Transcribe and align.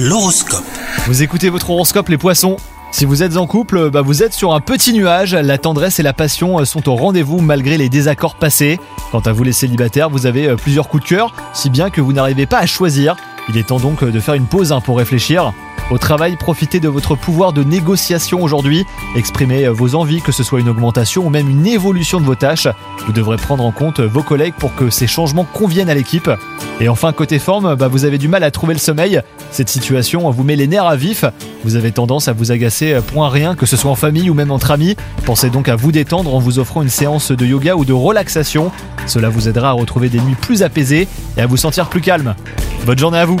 L'horoscope. 0.00 0.62
Vous 1.08 1.24
écoutez 1.24 1.48
votre 1.48 1.70
horoscope 1.70 2.08
les 2.08 2.18
poissons 2.18 2.56
si 2.90 3.04
vous 3.04 3.22
êtes 3.22 3.36
en 3.36 3.46
couple, 3.46 3.90
bah 3.90 4.00
vous 4.00 4.22
êtes 4.22 4.32
sur 4.32 4.54
un 4.54 4.60
petit 4.60 4.94
nuage, 4.94 5.34
la 5.34 5.58
tendresse 5.58 6.00
et 6.00 6.02
la 6.02 6.14
passion 6.14 6.64
sont 6.64 6.88
au 6.88 6.94
rendez-vous 6.94 7.38
malgré 7.40 7.76
les 7.76 7.90
désaccords 7.90 8.36
passés. 8.36 8.80
Quant 9.12 9.20
à 9.20 9.32
vous 9.32 9.42
les 9.42 9.52
célibataires, 9.52 10.08
vous 10.08 10.24
avez 10.24 10.48
euh, 10.48 10.56
plusieurs 10.56 10.88
coups 10.88 11.02
de 11.02 11.08
cœur, 11.08 11.34
si 11.52 11.68
bien 11.68 11.90
que 11.90 12.00
vous 12.00 12.14
n'arrivez 12.14 12.46
pas 12.46 12.58
à 12.58 12.66
choisir. 12.66 13.14
Il 13.50 13.58
est 13.58 13.66
temps 13.66 13.78
donc 13.78 14.02
de 14.02 14.20
faire 14.20 14.34
une 14.34 14.46
pause 14.46 14.72
hein, 14.72 14.80
pour 14.80 14.96
réfléchir. 14.96 15.52
Au 15.90 15.98
travail, 15.98 16.36
profitez 16.36 16.80
de 16.80 16.88
votre 16.88 17.14
pouvoir 17.14 17.52
de 17.52 17.62
négociation 17.62 18.42
aujourd'hui. 18.42 18.86
Exprimez 19.16 19.68
vos 19.68 19.94
envies, 19.94 20.22
que 20.22 20.32
ce 20.32 20.42
soit 20.42 20.60
une 20.60 20.68
augmentation 20.68 21.26
ou 21.26 21.30
même 21.30 21.48
une 21.48 21.66
évolution 21.66 22.20
de 22.20 22.26
vos 22.26 22.34
tâches. 22.34 22.68
Vous 23.06 23.12
devrez 23.12 23.36
prendre 23.36 23.64
en 23.64 23.72
compte 23.72 24.00
vos 24.00 24.22
collègues 24.22 24.54
pour 24.58 24.74
que 24.74 24.88
ces 24.88 25.06
changements 25.06 25.44
conviennent 25.44 25.90
à 25.90 25.94
l'équipe. 25.94 26.30
Et 26.80 26.88
enfin, 26.88 27.12
côté 27.12 27.38
forme, 27.40 27.74
bah, 27.74 27.88
vous 27.88 28.04
avez 28.04 28.18
du 28.18 28.28
mal 28.28 28.44
à 28.44 28.50
trouver 28.52 28.72
le 28.72 28.78
sommeil. 28.78 29.20
Cette 29.50 29.68
situation 29.68 30.30
vous 30.30 30.44
met 30.44 30.54
les 30.54 30.68
nerfs 30.68 30.86
à 30.86 30.94
vif. 30.94 31.24
Vous 31.64 31.74
avez 31.74 31.90
tendance 31.90 32.28
à 32.28 32.32
vous 32.32 32.52
agacer 32.52 33.00
pour 33.08 33.24
un 33.24 33.28
rien, 33.28 33.56
que 33.56 33.66
ce 33.66 33.76
soit 33.76 33.90
en 33.90 33.96
famille 33.96 34.30
ou 34.30 34.34
même 34.34 34.52
entre 34.52 34.70
amis. 34.70 34.96
Pensez 35.24 35.50
donc 35.50 35.68
à 35.68 35.74
vous 35.74 35.90
détendre 35.90 36.32
en 36.32 36.38
vous 36.38 36.60
offrant 36.60 36.82
une 36.82 36.88
séance 36.88 37.32
de 37.32 37.44
yoga 37.44 37.74
ou 37.74 37.84
de 37.84 37.92
relaxation. 37.92 38.70
Cela 39.06 39.28
vous 39.28 39.48
aidera 39.48 39.70
à 39.70 39.72
retrouver 39.72 40.08
des 40.08 40.20
nuits 40.20 40.36
plus 40.40 40.62
apaisées 40.62 41.08
et 41.36 41.40
à 41.40 41.46
vous 41.46 41.56
sentir 41.56 41.88
plus 41.88 42.00
calme. 42.00 42.36
Bonne 42.86 42.98
journée 42.98 43.18
à 43.18 43.26
vous 43.26 43.40